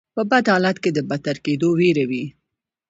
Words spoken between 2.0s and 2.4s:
وي.